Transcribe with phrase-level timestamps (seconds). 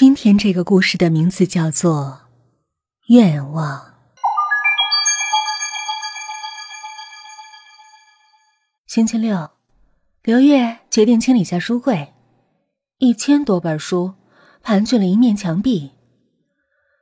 [0.00, 2.22] 今天这个故事的名字叫做
[3.14, 3.78] 《愿望》。
[8.86, 9.50] 星期六，
[10.22, 12.14] 刘月决定清理下书柜，
[12.96, 14.14] 一千多本书
[14.62, 15.90] 盘踞了一面墙壁。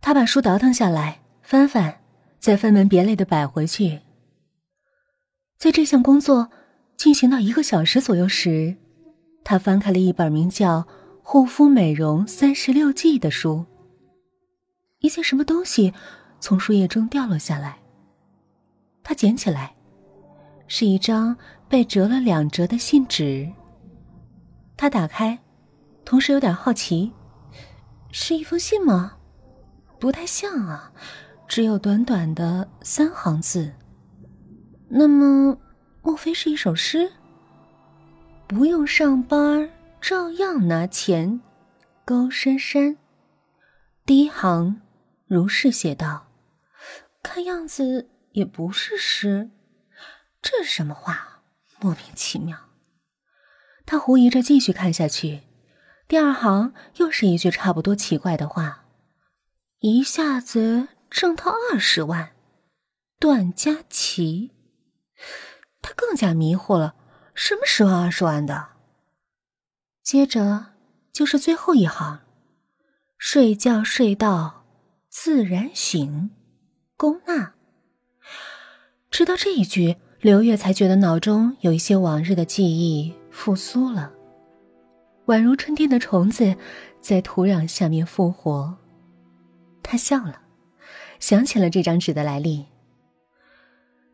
[0.00, 2.00] 他把书倒腾下来，翻翻，
[2.40, 4.00] 再分门别类的摆回去。
[5.56, 6.50] 在这项工作
[6.96, 8.74] 进行到一个小时左右时，
[9.44, 10.88] 他翻开了一本名叫……
[11.22, 13.64] 护肤美容三十六计的书。
[14.98, 15.94] 一件什么东西
[16.40, 17.78] 从书页中掉落下来，
[19.02, 19.74] 他捡起来，
[20.66, 21.36] 是一张
[21.68, 23.50] 被折了两折的信纸。
[24.76, 25.38] 他打开，
[26.04, 27.12] 同时有点好奇，
[28.10, 29.16] 是一封信吗？
[29.98, 30.90] 不太像啊，
[31.46, 33.72] 只有短短的三行字。
[34.88, 35.56] 那么，
[36.02, 37.12] 莫非是一首诗？
[38.46, 39.70] 不用上班
[40.00, 41.40] 照样拿钱，
[42.04, 42.96] 高珊珊。
[44.06, 44.80] 第一行
[45.26, 46.28] 如是写道
[47.22, 49.50] ：“看样子也不是诗，
[50.40, 51.42] 这是什么话？
[51.80, 52.56] 莫名其妙。”
[53.84, 55.42] 他狐疑着继续看下去。
[56.08, 58.86] 第二行又是一句差不多奇怪的话
[59.80, 62.32] ：“一下子挣到二十万。”
[63.20, 64.52] 段佳琪。
[65.82, 66.94] 他更加迷惑了：
[67.34, 68.79] 什么十万二十万的？
[70.10, 70.66] 接着
[71.12, 72.22] 就是最后一行
[73.16, 74.64] ：“睡觉睡到
[75.08, 76.32] 自然醒。”
[76.98, 77.54] 龚娜。
[79.08, 84.12] 直到这一句，刘月才觉得脑中有一些往日的记忆复苏了，
[85.26, 86.56] 宛如春天的虫子
[86.98, 88.76] 在土壤下面复活。
[89.80, 90.42] 他笑了，
[91.20, 92.66] 想起了这张纸的来历。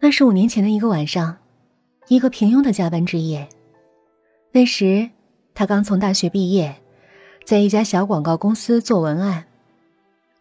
[0.00, 1.38] 那是五年前的一个晚上，
[2.08, 3.48] 一个平庸的加班之夜。
[4.50, 5.10] 那时。
[5.54, 6.74] 他刚从大学毕业，
[7.44, 9.44] 在一家小广告公司做文案。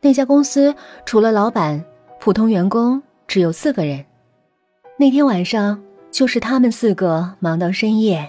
[0.02, 0.76] 那家公司
[1.06, 1.86] 除了老板，
[2.20, 4.04] 普通员工只有四个人。
[4.98, 8.28] 那天晚上，就是他们四个忙到深夜，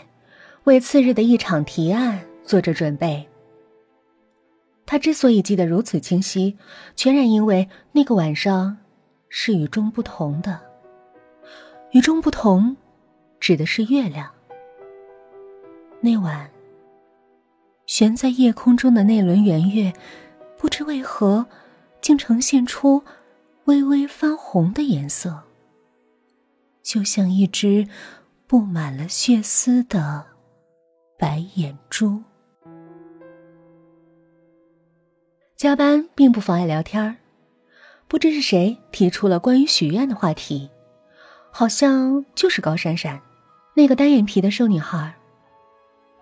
[0.65, 3.27] 为次日的一场提案做着准备。
[4.85, 6.59] 他之所以记得如此清晰，
[6.95, 8.77] 全然因为那个晚上
[9.31, 10.61] 是与众不同的。
[11.93, 12.77] 与众不同，
[13.41, 14.31] 指的是月亮。
[16.01, 16.51] 那晚。
[17.87, 19.93] 悬在夜空中的那轮圆月，
[20.57, 21.47] 不知为何，
[22.01, 23.03] 竟呈现出
[23.65, 25.43] 微微发红的颜色，
[26.83, 27.87] 就像一只
[28.47, 30.25] 布满了血丝的
[31.19, 32.23] 白眼珠。
[35.57, 37.17] 加班并不妨碍聊天儿，
[38.09, 40.71] 不知是谁提出了关于许愿的话题，
[41.51, 43.21] 好像就是高珊珊，
[43.75, 45.15] 那个单眼皮的瘦女孩。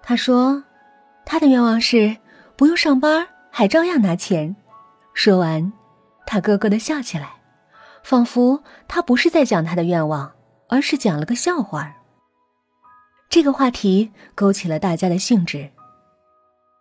[0.02, 0.64] 她说。
[1.24, 2.16] 他的愿望是
[2.56, 4.54] 不用上班还照样拿钱。
[5.14, 5.72] 说完，
[6.26, 7.34] 他咯咯的笑起来，
[8.02, 10.32] 仿佛他不是在讲他的愿望，
[10.68, 11.94] 而是讲了个笑话。
[13.28, 15.70] 这个话题勾起了大家的兴致。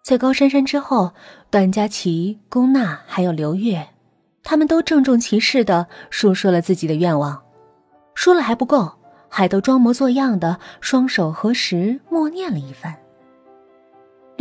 [0.04, 1.14] 在高珊珊之后，
[1.50, 3.88] 段佳琪、龚娜还有刘月，
[4.44, 7.42] 他们都郑重其事的述说了自己的愿望。
[8.16, 8.92] 说了还不够，
[9.30, 12.98] 还都装模作样的双手合十默念了一番。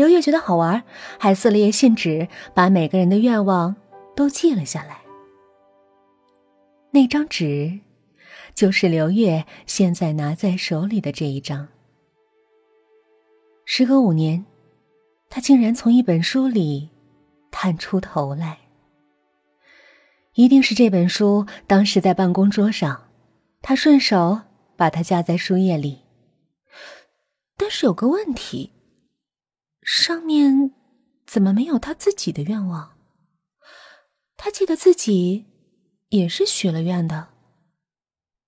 [0.00, 0.82] 刘月觉得好玩，
[1.18, 3.76] 还撕了页信纸，把每个人的愿望
[4.16, 5.02] 都记了下来。
[6.90, 7.80] 那张纸，
[8.54, 11.68] 就是刘月现在拿在手里的这一张。
[13.66, 14.46] 时隔五年，
[15.28, 16.88] 他竟然从一本书里
[17.50, 18.56] 探出头来。
[20.32, 23.02] 一定是这本书当时在办公桌上，
[23.60, 24.40] 他顺手
[24.78, 25.98] 把它夹在书页里。
[27.58, 28.72] 但是有个问题。
[29.82, 30.72] 上面
[31.26, 32.96] 怎么没有他自己的愿望？
[34.36, 35.46] 他记得自己
[36.08, 37.28] 也是许了愿的，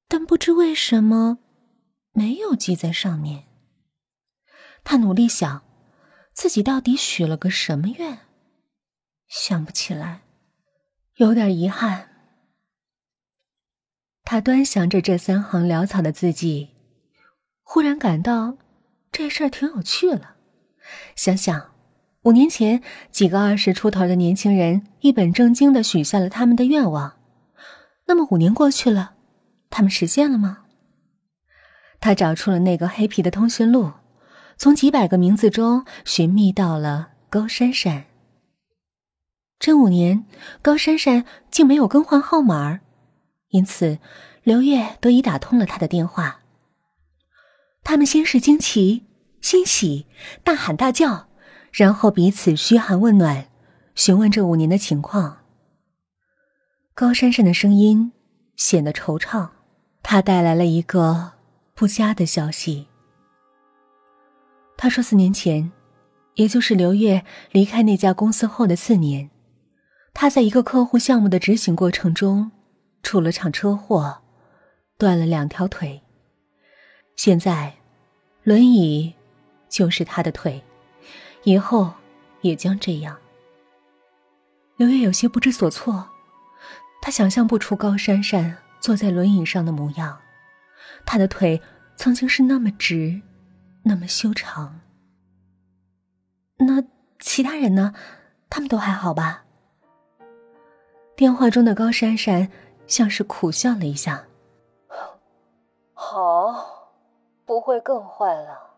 [0.09, 1.39] 但不知为什么
[2.13, 3.45] 没有记在上面。
[4.85, 5.63] 他努力想，
[6.33, 8.21] 自己到底许了个什么愿，
[9.29, 10.23] 想不起来，
[11.17, 12.09] 有点遗憾。
[14.25, 16.71] 他端详着这三行潦草的字迹，
[17.63, 18.57] 忽然感到
[19.11, 20.32] 这事儿挺有趣了。
[21.17, 21.73] 想想，
[22.23, 27.17] 五年前几个二十出头的年轻人一本正经的许下了他们的愿望，
[28.07, 29.15] 那么五年过去了，
[29.71, 30.65] 他们实现了吗？
[32.01, 33.93] 他找出了那个黑皮的通讯录，
[34.57, 38.05] 从几百个名字中寻觅到了高珊珊。
[39.59, 40.25] 这五年，
[40.61, 42.81] 高珊珊竟没有更换号码，
[43.51, 43.99] 因此
[44.43, 46.41] 刘月得以打通了他的电话。
[47.85, 49.07] 他们先是惊奇。
[49.43, 50.07] 欣喜，
[50.43, 51.29] 大喊大叫，
[51.73, 53.49] 然后彼此嘘寒问暖，
[53.95, 55.39] 询问这五年的情况。
[56.95, 58.13] 高珊珊的声音
[58.57, 59.51] 显得惆怅，
[60.03, 61.33] 他带来了一个
[61.75, 62.87] 不佳的消息。
[64.77, 65.73] 他说，四年前，
[66.35, 69.29] 也就是刘月离开那家公司后的四年，
[70.15, 72.53] 他在一个客户项目的执行过程中
[73.03, 74.23] 出了场车祸，
[74.97, 76.01] 断了两条腿。
[77.17, 77.75] 现在，
[78.45, 79.15] 轮椅
[79.73, 80.63] 就是他的腿，
[81.45, 81.91] 以后
[82.43, 83.17] 也将这样。
[84.77, 86.11] 刘月有些不知所措。
[87.01, 90.21] 他想象不出高珊珊坐在轮椅上的模样，
[91.07, 91.61] 她的腿
[91.97, 93.23] 曾经是那么直，
[93.83, 94.79] 那么修长。
[96.59, 96.85] 那
[97.19, 97.95] 其他人呢？
[98.51, 99.45] 他们都还好吧？
[101.17, 102.49] 电话中的高珊珊
[102.87, 104.27] 像是苦笑了一下
[105.95, 106.93] ：“好，
[107.47, 108.69] 不会更坏了。”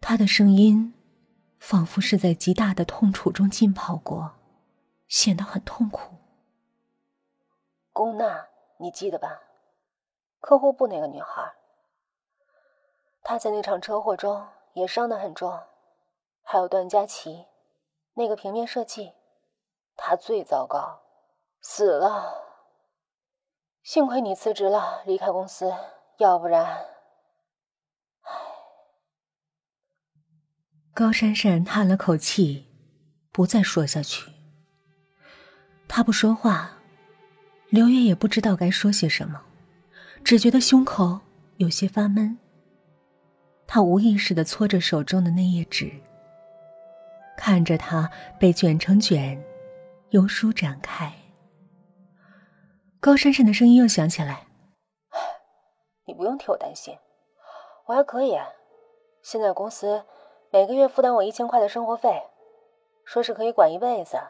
[0.00, 0.94] 他的声音
[1.58, 4.32] 仿佛是在极大的痛楚中浸泡过，
[5.06, 6.16] 显得很痛苦。
[7.92, 8.48] 龚娜，
[8.78, 9.42] 你记得吧？
[10.40, 11.54] 客户部那个女孩，
[13.22, 15.60] 她在那场车祸中也伤得很重。
[16.42, 17.46] 还有段佳琪，
[18.14, 19.12] 那个平面设计，
[19.96, 21.02] 她最糟糕，
[21.60, 22.46] 死了。
[23.82, 25.72] 幸亏你辞职了，离开公司，
[26.16, 26.86] 要不然……
[30.92, 32.66] 高珊珊叹了口气，
[33.32, 34.30] 不再说下去。
[35.88, 36.76] 他不说话。
[37.68, 39.40] 刘月也不知道该说些什么，
[40.24, 41.20] 只觉得胸口
[41.58, 42.36] 有些发闷。
[43.64, 45.92] 他无意识的搓着手中的那页纸，
[47.36, 48.10] 看着它
[48.40, 49.40] 被卷成卷，
[50.08, 51.14] 由舒展开。
[52.98, 54.48] 高珊珊的声音又响起来
[56.04, 56.98] ：“你不用替我担心，
[57.86, 58.36] 我还可以。
[59.22, 60.04] 现在公司
[60.52, 62.22] 每个月负担我一千块的生活费，
[63.04, 64.20] 说是可以管一辈子，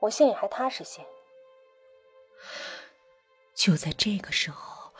[0.00, 1.04] 我心里还踏实些。”
[3.54, 4.92] 就在这个时候，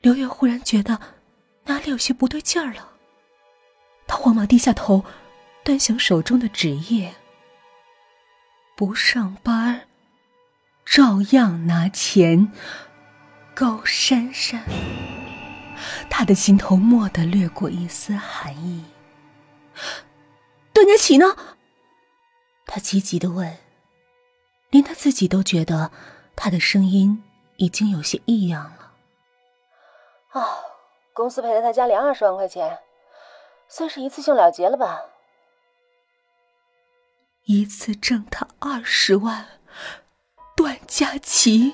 [0.00, 0.98] 刘月忽然觉得
[1.64, 2.94] 哪里有些不对劲儿了。
[4.08, 5.04] 他慌忙低下头，
[5.64, 7.14] 端详手中的纸页。
[8.76, 9.88] 不上班，
[10.84, 12.52] 照样拿钱。
[13.54, 14.62] 高珊珊，
[16.10, 18.84] 他的心头蓦地掠过一丝寒意。
[21.06, 21.36] 段佳琪呢？
[22.66, 23.56] 他急急的问，
[24.70, 25.92] 连他自己都觉得。
[26.38, 27.24] 他的声音
[27.56, 28.92] 已经有些异样了。
[30.38, 30.46] 啊，
[31.14, 32.78] 公司赔了他家里二十万块钱，
[33.68, 35.00] 算是一次性了结了吧？
[37.44, 39.46] 一次挣他二十万，
[40.54, 41.72] 段佳琪，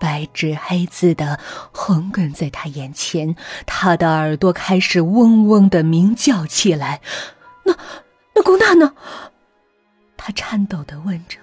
[0.00, 1.38] 白纸黑字的
[1.70, 3.36] 横亘在他眼前，
[3.66, 7.02] 他的耳朵开始嗡嗡的鸣叫起来。
[7.64, 7.76] 那
[8.34, 8.94] 那龚娜呢？
[10.16, 11.38] 他颤抖的问着。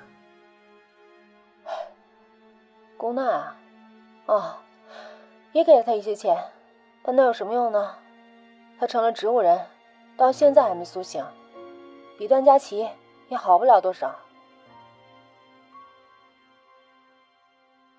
[2.97, 3.57] 龚娜啊，
[4.25, 4.57] 哦，
[5.53, 6.35] 也给了他一些钱，
[7.03, 7.95] 但那有什么用呢？
[8.79, 9.65] 他成了植物人，
[10.17, 11.23] 到现在还没苏醒，
[12.17, 12.87] 比段佳琪
[13.29, 14.13] 也好不了多少。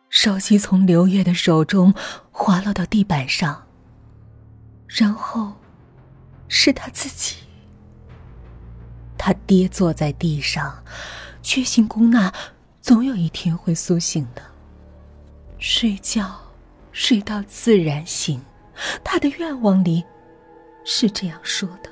[0.09, 1.95] 手机从刘月的手中
[2.31, 3.67] 滑落到地板上，
[4.87, 5.53] 然后
[6.49, 7.42] 是他自己。
[9.25, 10.83] 他跌坐在地上，
[11.45, 12.35] 确信龚娜
[12.81, 14.43] 总有一天会苏醒的。
[15.61, 16.41] 睡觉，
[16.91, 18.43] 睡到自然醒。
[19.05, 20.03] 他的愿望里
[20.85, 21.91] 是这样说的。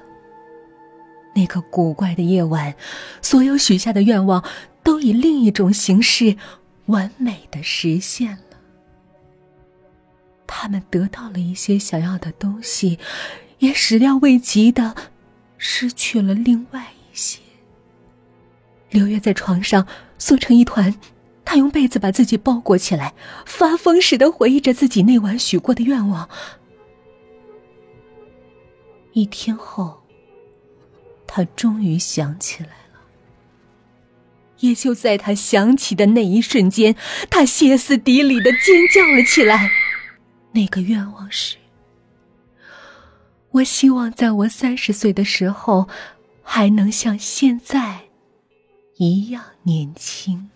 [1.32, 2.74] 那个古怪的夜晚，
[3.22, 4.44] 所有许下的愿望
[4.82, 6.36] 都以另一种形式
[6.86, 8.58] 完美的实现了。
[10.48, 12.98] 他们得到了一些想要的东西，
[13.60, 14.96] 也始料未及的
[15.58, 17.40] 失去了另外一些。
[18.90, 19.86] 刘月在床上
[20.18, 20.94] 缩成一团。
[21.42, 23.12] 他用被子把自己包裹起来，
[23.44, 26.28] 发疯似的回忆着自己那晚许过的愿望。
[29.14, 30.00] 一天后，
[31.26, 33.00] 他终于想起来了。
[34.60, 36.94] 也就在他想起的那一瞬间，
[37.28, 39.72] 他歇斯底里的尖叫了起来。
[40.52, 41.56] 那个愿望是：
[43.50, 45.88] 我希望在我三十岁的时候，
[46.52, 48.08] 还能像现在
[48.96, 50.50] 一样年轻。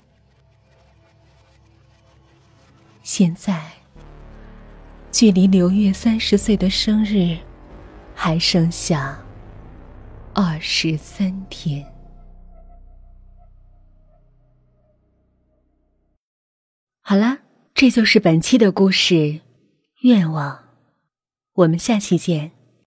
[3.04, 3.70] 现在，
[5.12, 7.38] 距离刘月三十岁的生日
[8.12, 9.24] 还剩下
[10.34, 11.86] 二十三天。
[17.02, 17.38] 好了，
[17.72, 19.42] 这就是本期的故事
[20.02, 20.64] 愿望，
[21.52, 22.53] 我们下期见。